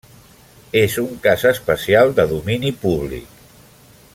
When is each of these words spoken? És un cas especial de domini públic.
És 0.79 0.95
un 1.01 1.19
cas 1.27 1.45
especial 1.49 2.15
de 2.21 2.25
domini 2.33 2.73
públic. 2.87 3.41